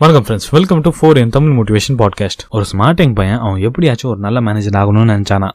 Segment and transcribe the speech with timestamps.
[0.00, 4.20] வணக்கம் friends welcome to four N Tamil motivation podcast ஒரு ஸ்மார்ட்டிங் பையன் அவன் எப்படியாச்சும் ஒரு
[4.20, 5.48] நல்ல மேனேஜர் ஆகணும்னு நினச்சானா?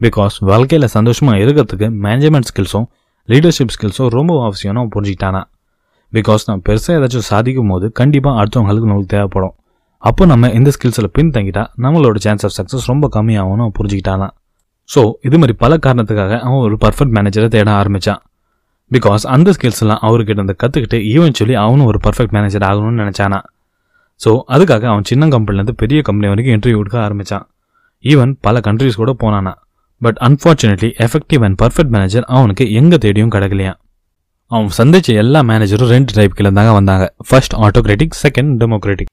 [0.00, 2.86] பிகாஸ் வாழ்க்கையில் சந்தோஷமாக இருக்கிறதுக்கு மேனேஜ்மெண்ட் ஸ்கில்ஸும்
[3.28, 5.42] லீடர்ஷிப் ஸ்கில்ஸும் ரொம்ப அவசியம்னு அவன் புரிஞ்சுக்கிட்டானா?
[6.12, 9.54] பிகாஸ் நான் பெருசாக ஏதாச்சும் சாதிக்கும் போது கண்டிப்பாக அடுத்தவங்களுக்கு நம்மளுக்கு தேவைப்படும்.
[9.98, 14.30] அப்போ நம்ம இந்த ஸ்கில்ஸில் பின்தங்கிட்டா நம்மளோட சான்ஸ் ஆஃப் சக்ஸஸ் ரொம்ப கம்மியாகும்னு அவன் புரிஞ்சுக்கிட்டானா?
[14.94, 18.22] ஸோ இது மாதிரி பல காரணத்துக்காக அவன் ஒரு பர்ஃபெக்ட் மேனேஜரை தேட ஆரம்பித்தான்
[18.90, 23.40] பிகாஸ் அந்த ஸ்கில்ஸ்லாம் அவர்கிட்ட இருந்து கற்றுக்கிட்டு ஈவென்ச்சுவலி அவனும் ஒரு பர்ஃபெக்ட் மேனேஜர் ஆகணும்னு நினச்சானா?
[24.20, 27.44] ஸோ அதுக்காக அவன் சின்ன கம்பெனிலேருந்து பெரிய கம்பெனி வரைக்கும் இன்டர்வியூ கொடுக்க ஆரம்பித்தான்
[28.04, 29.52] ஈவன் பல கண்ட்ரீஸ் கூட போனானா.
[30.00, 33.72] But unfortunately effective and perfect manager அவனுக்கு எங்கே தேடியும் கிடைக்கலையா
[34.50, 37.04] அவன் சந்திச்ச எல்லா மேனேஜரும் ரெண்டு டைப் கீழே தாங்க வந்தாங்க.
[37.28, 39.10] ஃபர்ஸ்ட் ஆட்டோக்ராட்டிக் செகண்ட் டெமோக்ராட்டிக்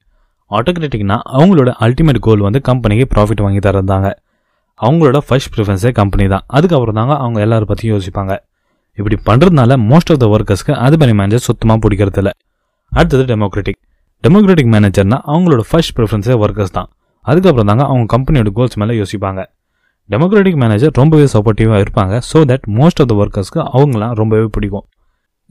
[0.51, 4.09] ஆட்டோக்ராட்டிக்னா அவங்களோட அல்டிமேட் கோல் வந்து கம்பெனிக்கு ப்ராஃபிட் வாங்கி தரதாங்க
[4.79, 6.43] அவங்களோட ஃபர்ஸ்ட் ப்ரிஃபரன்ஸே கம்பெனி தான்.
[6.57, 8.33] அதுக்கப்புறம் தாங்க அவங்க எல்லாரும் பற்றியும் யோசிப்பாங்க.
[8.97, 12.33] இப்படி பண்ணுறதுனால மோஸ்ட் ஆஃப் த ஒர்க்கர்ஸ்க்கு அது மாதிரி மேனேஜர் சுத்தமாக பிடிக்கிறது இல்லை
[12.91, 13.79] அடுத்தது டெமோக்ராட்டிக்
[14.23, 16.87] டெமோக்ராட்டிக் மேனேஜர்னா அவங்களோட ஃபர்ஸ்ட் ப்ரிஃபரன்ஸே ஒர்க்கர்ஸ் தான்.
[17.25, 19.41] அதுக்கப்புறம் தாங்க அவங்க கம்பெனியோட கோல்ஸ் மேலே யோசிப்பாங்க.
[20.09, 22.15] டெமோக்ராட்டிக் மேனேஜர் ரொம்பவே சப்போர்ட்டிவாக இருப்பாங்க.
[22.29, 24.85] So that most of the ஒர்க்கர்ஸ்க்கு அவங்களாம் ரொம்பவே பிடிக்கும்.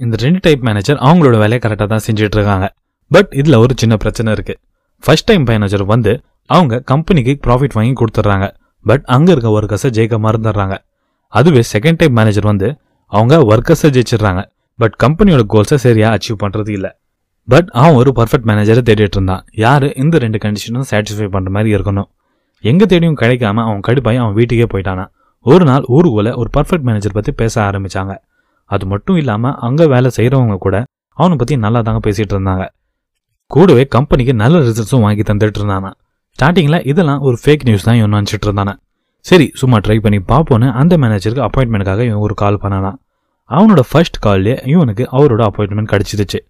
[0.00, 2.66] இந்த ரெண்டு டைப் மேனேஜர் அவங்களோட வேலையை கரெக்டாக தான் செஞ்சுட்டு இருக்காங்க
[3.10, 4.60] பட் இதில் ஒரு சின்ன பிரச்சனை இருக்குது
[5.04, 6.12] ஃபர்ஸ்ட் டைம் மேனேஜர் வந்து
[6.50, 8.46] அவங்க கம்பெனிக்கு ப்ராஃபிட் வாங்கி கொடுத்துட்றாங்க.
[8.86, 10.74] பட் அங்கே இருக்க ஒர்க்கர்ஸை ஜெயிக்க மறந்துடுறாங்க.
[11.32, 12.68] அதுவே செகண்ட் டைப் மேனேஜர் வந்து
[13.12, 14.42] அவங்க ஒர்க்கர்ஸை ஜெயிச்சிடுறாங்க.
[14.78, 16.90] பட் கம்பெனியோட கோல்ஸை சரியாக அச்சீவ் பண்ணுறது இல்லை.
[17.48, 19.42] பட் அவன் ஒரு பர்ஃபெக்ட் மேனேஜரை தேடிட்டு இருந்தான்.
[19.64, 19.86] யார்?
[20.02, 22.08] இந்த ரெண்டு கண்டிஷனும் சாட்டிஸ்ஃபை பண்ணுற மாதிரி இருக்கணும்.
[22.64, 25.04] எங்கே தேடியும் கிடைக்காம அவன் கடுப்பாய் அவன் வீட்டுக்கே போயிட்டானா?
[25.46, 28.14] ஒரு நாள் ஊருக்குள்ள ஒரு பர்ஃபெக்ட் மேனேஜர் பற்றி பேச ஆரம்பித்தாங்க
[28.70, 30.76] அது மட்டும் இல்லாமல் அங்கே வேலை செய்கிறவங்க கூட
[31.18, 32.64] அவனை பற்றி நல்லா தாங்க பேசிகிட்டு இருந்தாங்க.
[33.50, 35.90] கூடவே கம்பெனிக்கு நல்ல ரிசல்ட்ஸும் வாங்கி தந்துட்டு இருந்தானா?
[36.38, 38.74] ஸ்டார்டிங்கில் இதெல்லாம் ஒரு ஃபேக் நியூஸ் தான் இவன் நினச்சிட்டு இருந்தானே?
[39.24, 42.92] சரி சும்மா ட்ரை பண்ணி பார்ப்போன்னு அந்த மேனேஜருக்கு அப்பாயின்மெண்ட்டுக்காக இவன் ஒரு கால் பண்ணானா?
[43.50, 46.40] அவனோட ஃபர்ஸ்ட் கால்லே இவனுக்கு அவரோட அப்பாயின்மெண்ட் கிடச்சிருச்சு.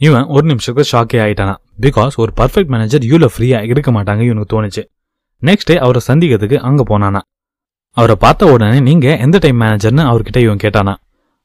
[0.00, 1.54] இவன் ஒரு நிமிஷத்துக்கு ஷாக்கே ஆயிட்டானா?
[1.84, 4.82] பிகாஸ் ஒரு பர்ஃபெக்ட் மேனேஜர் யூல ஃப்ரீயாக இருக்க மாட்டாங்க இவனுக்கு தோணுச்சு.
[5.42, 7.20] நெக்ஸ்ட் டே அவரை சந்திக்கிறதுக்கு அங்கே போனானா?
[7.96, 10.94] அவரை பார்த்த உடனே நீங்கள் எந்த டைம் மேனேஜர்னு அவர்கிட்ட இவன் கேட்டானா?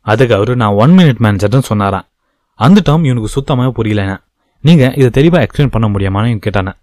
[0.06, 2.06] அதுக்கு அவரு நான் ஒன் மினிட் மேனேஜர்னு சொன்னாரான்
[2.60, 4.16] அந்த டேர்ம் இவனுக்கு சுத்தமாக புரியலண்ணே
[4.64, 6.74] நீங்கள் இதை தெளிவாக எக்ஸ்பிளைன் பண்ண முடியாமான்னு இவன் கேட்டானே?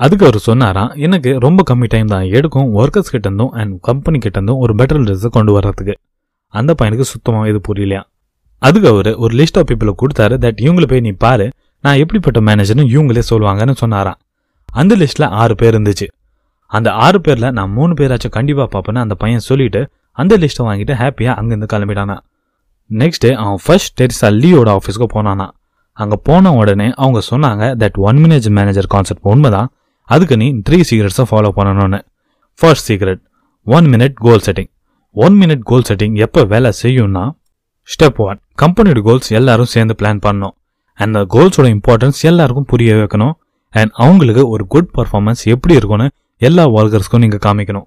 [0.00, 2.24] அதுக்கு அவர் சொன்னாராம் எனக்கு ரொம்ப கம்மி டைம் தான்.
[2.38, 5.94] எடுக்கும் ஒர்க்கர்ஸ் கிட்ட இருந்தும் அண்ட் கம்பெனி கிட்ட இருந்தும் ஒரு பெட்டர் ரிசல்ட் கொண்டு வர்றதுக்கு.
[6.54, 8.02] அந்த பையனுக்கு சுத்தமாக இது புரியலையா?
[8.66, 11.46] அதுக்கு அவர் ஒரு லிஸ்ட் ஆஃப் பீப்புளை கொடுத்தாரு தட் இவங்களை போய் நீ பாரு
[11.84, 14.18] நான் எப்படிப்பட்ட மேனேஜர்னு இவங்களே சொல்லுவாங்கன்னு சொன்னாராம்.
[14.80, 16.06] அந்த லிஸ்ட்டில் ஆறு பேர் இருந்துச்சு.
[16.72, 19.80] அந்த ஆறு பேர்ல நான் மூணு பேராச்சும் கண்டிப்பாக பார்ப்பேன்னு அந்த பையன் சொல்லிட்டு
[20.18, 22.16] அந்த லிஸ்ட்டை வாங்கிட்டு ஹாப்பியாக அங்கேருந்து கிளம்பிட்டானா
[22.90, 25.46] நெக்ஸ்ட் அவன் ஃபர்ஸ்ட் டெரிசா லீயோட ஆஃபீஸ்க்கு போனானா
[25.98, 29.68] அங்கே போன உடனே அவங்க சொன்னாங்க that one minute manager concept உண்மைதான்.
[30.08, 32.00] அதுக்கு நீ த்ரீ சீக்ரெட்ஸை ஃபாலோ பண்ணணும்னு.
[32.58, 33.22] First secret
[33.66, 34.70] one minute goal setting
[35.16, 37.24] one minute goal setting எப்போ வேலை செய்யும்னா
[37.88, 40.54] ஸ்டெப் ஒன் கம்பெனியோட கோல்ஸ் எல்லாரும் சேர்ந்து பிளான் பண்ணணும்
[40.98, 43.32] அந்த கோல்ஸோட இம்பார்ட்டன்ஸ் எல்லாருக்கும் புரிய வைக்கணும்.
[43.70, 46.08] அண்ட் அவங்களுக்கு ஒரு குட் பர்ஃபார்மன்ஸ் எப்படி இருக்கும்னு
[46.48, 47.86] எல்லா ஒர்க்கர்ஸ்க்கும் நீங்கள் காமிக்கணும்.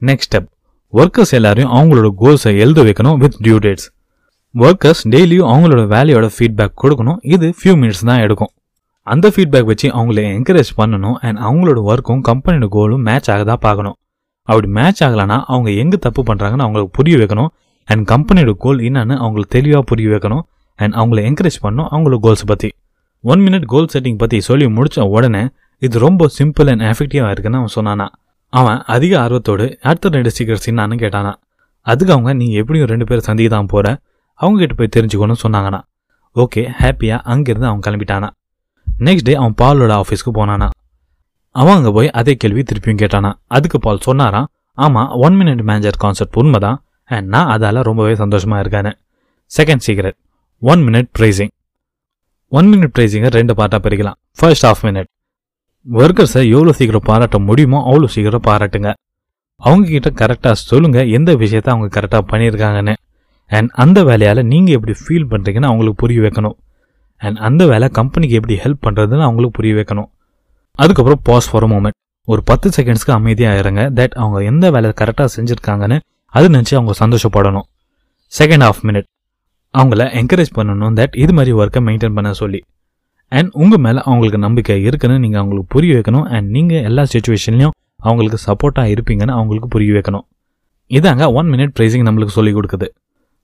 [0.00, 0.48] நெக்ஸ்ட் ஸ்டெப்
[0.92, 3.86] ஒர்க்கர்ஸ் எல்லாரையும் அவங்களோட கோல்ஸை எழுத வைக்கணும் வித் டியூ டேட்ஸ்
[4.54, 7.18] ஒர்க்கர்ஸ் டெய்லியும் அவங்களோட வேலையோட ஃபீட்பேக் கொடுக்கணும்.
[7.34, 8.52] இது ஃபியூ மினிட்ஸ் தான் எடுக்கும்.
[9.06, 11.16] அந்த ஃபீட்பேக் வச்சு அவங்கள என்கரேஜ் பண்ணணும்.
[11.26, 13.96] அண்ட் அவங்களோட ஒர்க்கும் கம்பெனியோட கோலும் மேட்ச் ஆகதா பார்க்கணும்.
[14.48, 17.50] அப்படி மேட்ச் ஆகலைன்னா அவங்க எங்கே தப்பு பண்ணுறாங்கன்னு அவங்களுக்கு புரிய வைக்கணும்.
[17.88, 20.44] அண்ட் கம்பெனியோட கோல் என்னன்னு அவங்களுக்கு தெளிவாக புரிய வைக்கணும்.
[20.78, 22.70] அண்ட் அவங்கள என்கரேஜ் பண்ணணும் அவங்களோட கோல்ஸ் பற்றி
[23.24, 25.42] ஒன் மினிட் கோல் செட்டிங் பற்றி சொல்லி முடித்த உடனே
[25.86, 28.06] இது ரொம்ப சிம்பிள் அண்ட் எஃபெக்டிவாக இருக்குன்னு அவன் சொன்னானா.
[28.52, 31.32] அவன் அதிக ஆர்வத்தோடு அடுத்த ரெண்டு சீக்கிரட்ஸ் என்னான்னு கேட்டானா.
[31.86, 33.88] அதுக்கு அவங்க நீ எப்படியும் ரெண்டு பேரும் சந்திக்க தான் போகிற
[34.40, 35.80] அவங்ககிட்ட போய் தெரிஞ்சுக்கணும்னு சொன்னாங்கண்ணா
[36.36, 38.28] ஓகே ஹாப்பியாக அங்கேருந்து அவன் கிளம்பிட்டானா.
[39.06, 40.68] நெக்ஸ்ட் டே அவன் பாலோட ஆஃபீஸ்க்கு போனானா.
[41.54, 43.30] அவன் அங்கே போய் அதே கேள்வி திருப்பியும் கேட்டானா.
[43.56, 44.42] அதுக்கு பால் சொன்னாரா
[44.78, 46.78] ஆமாம் ஒன் மினிட் மேனேஜர் கான்செப்ட் உண்மைதான்.
[47.10, 48.92] அண்ட் நான் அதால் ரொம்பவே சந்தோஷமாக இருக்கேன்னு
[49.50, 50.18] second secret
[50.62, 51.52] one minute praising
[52.52, 54.18] one minute ப்ரைஸிங்கை ரெண்டு பார்ட்டாக பிரிக்கலாம்.
[54.38, 55.08] ஃபர்ஸ்ட் ஆஃப் மினிட்
[55.86, 58.90] ஒர்க்கர்ஸை எவ்வளோ சீக்கிரம் பாராட்ட முடியுமோ அவ்வளோ சீக்கிரம் பாராட்டுங்க.
[59.60, 62.94] அவங்கக்கிட்ட கரெக்டாக சொல்லுங்கள் எந்த விஷயத்த அவங்க கரெக்டாக பண்ணியிருக்காங்கன்னு.
[63.50, 66.56] அண்ட் அந்த வேலையால் நீங்கள் எப்படி ஃபீல் பண்ணுறீங்கன்னு அவங்களுக்கு புரிய வைக்கணும்.
[67.20, 70.08] அண்ட் அந்த வேலை கம்பெனிக்கு எப்படி ஹெல்ப் பண்ணுறதுன்னு அவங்களுக்கு புரிய வைக்கணும்.
[70.78, 71.98] அதுக்கப்புறம் பாஸ் ஃபார் மூமெண்ட்
[72.28, 73.82] ஒரு பத்து செகண்ட்ஸ்க்கு அமைதியாக இருங்க.
[73.98, 75.98] தட் அவங்க எந்த வேலை கரெக்டாக செஞ்சுருக்காங்கன்னு
[76.38, 77.66] அது நினச்சி அவங்க சந்தோஷப்படணும்.
[78.32, 79.08] செகண்ட் ஹாஃப் மினிட்
[79.74, 82.60] அவங்கள என்கரேஜ் பண்ணணும் தட் இது மாதிரி ஒர்க்கை மெயின்டைன் பண்ண சொல்லி.
[83.32, 86.26] அண்ட் உங்கள் மேலே அவங்களுக்கு நம்பிக்கை இருக்குன்னு நீங்கள் அவங்களுக்கு புரிய வைக்கணும்.
[86.34, 87.74] அண்ட் நீங்கள் எல்லா சுச்சுவேஷன்லையும்
[88.06, 90.26] அவங்களுக்கு சப்போர்ட்டாக இருப்பீங்கன்னு அவங்களுக்கு புரிய வைக்கணும்.
[90.90, 92.88] இதாங்க ஒன் மினிட் ப்ரைஸிங் நம்மளுக்கு சொல்லிக் கொடுக்குது.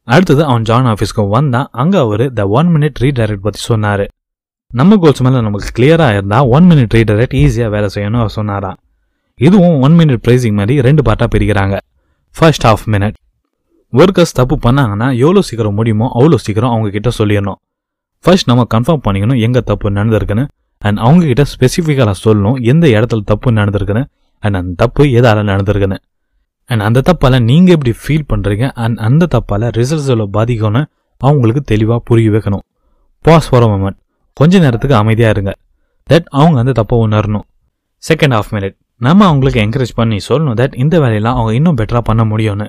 [0.09, 1.69] அடுத்தது அவன் ஜான் ஆஃபீஸ்க்கு வந்தான்.
[1.81, 4.05] அங்கே அவர் த ஒன் மினிட் ரீடைரக்ட் பற்றி சொன்னார்.
[4.71, 8.79] நம்ம கோல்ஸ் மேலே நமக்கு கிளியராக இருந்தால் ஒன் மினிட் ரீடைரக்ட் ஈஸியாக வேலை செய்யணும் அவர் சொன்னாராம்.
[9.47, 11.77] இதுவும் ஒன் மினிட் ப்ரைஸிங் மாதிரி ரெண்டு பார்ட்டாக பிரிக்கிறாங்க.
[12.39, 13.17] ஃபர்ஸ்ட் ஹாஃப் மினிட்
[13.93, 17.59] ஒர்க்கர்ஸ் தப்பு பண்ணாங்கன்னா எவ்வளோ சீக்கிரம் முடியுமோ அவ்வளோ சீக்கிரம் அவங்க கிட்ட சொல்லிடணும்.
[18.25, 20.47] ஃபர்ஸ்ட் நம்ம கன்ஃபார்ம் பண்ணிக்கணும் எங்கே தப்பு நடந்திருக்குன்னு
[20.79, 21.45] அண்ட் அவங்க கிட்ட
[22.25, 24.05] சொல்லணும் எந்த இடத்துல தப்பு நடந்திருக்குன்னு
[24.39, 25.97] அண்ட் அந்த தப்பு எதால் நடந்திருக்குன்னு.
[26.65, 30.83] அண்ட் அந்த தப்பால் நீங்கள் எப்படி ஃபீல் பண்ணுறீங்க அண்ட் அந்த தப்பால் ரிசல்ட்ஸ் எவ்வளோ பாதிக்கும்னு
[31.17, 32.65] அவங்களுக்கு தெளிவாக புரிய வைக்கணும்.
[33.21, 33.99] பாஸ் ஃபார் மொமெண்ட்
[34.33, 35.53] கொஞ்ச நேரத்துக்கு அமைதியாக இருங்க.
[36.11, 37.47] தட் அவங்க அந்த தப்பை உணரணும்.
[38.03, 38.77] செகண்ட் ஹாஃப் மினிட்
[39.07, 42.67] நம்ம அவங்களுக்கு என்கரேஜ் பண்ணி சொல்லணும் தட் இந்த வேலையெல்லாம் அவங்க இன்னும் பெட்டராக பண்ண முடியும்னு.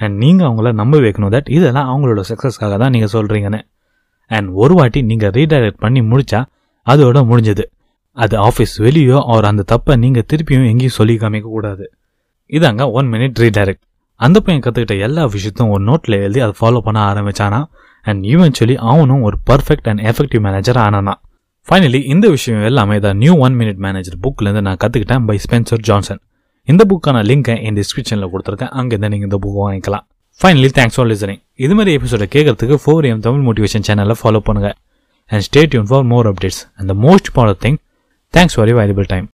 [0.00, 3.60] அண்ட் நீங்கள் அவங்கள நம்ப வைக்கணும் தட் இதெல்லாம் அவங்களோட சக்ஸஸ்க்காக தான் நீங்கள் சொல்கிறீங்கன்னு
[4.30, 6.40] அண்ட் ஒரு வாட்டி நீங்கள் ரீடைரக்ட் பண்ணி முடித்தா
[6.86, 7.64] அதோட முடிஞ்சது.
[8.16, 11.84] அது ஆஃபீஸ் வெளியோ அவர் அந்த தப்பை நீங்கள் திருப்பியும் எங்கேயும் சொல்லி காமிக்கக்கூடாது
[12.56, 13.84] இதாங்க ஒன் மினிட் ரீடைரக்ட்
[14.20, 17.60] அந்த பையன் கற்றுக்கிட்ட எல்லா விஷயத்தையும் ஒரு நோட்டில் எழுதி அதை ஃபாலோ பண்ண ஆரம்பிச்சானா?
[18.04, 21.14] அண்ட் ஈவென்ச்சுவலி அவனும் ஒரு பர்ஃபெக்ட் அண்ட் எஃபெக்டிவ் மேனேஜர் ஆனானா?
[21.68, 26.20] ஃபைனலி இந்த விஷயம் எல்லாமே தான் நியூ ஒன் மினிட் மேனேஜர் புக்லேருந்து நான் கற்றுக்கிட்டேன் பை ஸ்பென்சர் ஜான்சன்
[26.68, 28.72] இந்த புக்கான லிங்கை என் டிஸ்கிரிப்ஷனில் கொடுத்துருக்கேன்.
[28.78, 30.04] அங்கேருந்து நீங்கள் இந்த புக் வாங்கிக்கலாம்.
[30.40, 34.70] ஃபைனலி தேங்க்ஸ் ஃபார் லிசனிங் இது மாதிரி எபிசோட கேட்கறதுக்கு ஃபோர் எம் தமிழ் மோட்டிவேஷன் சேனலை ஃபாலோ பண்ணுங்க.
[35.30, 37.78] And stay tuned for more updates and the most important thing
[38.34, 39.26] thanks for you valuable time